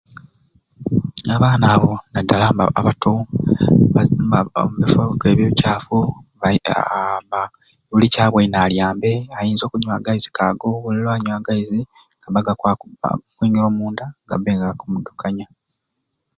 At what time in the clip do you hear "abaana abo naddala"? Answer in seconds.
1.35-2.45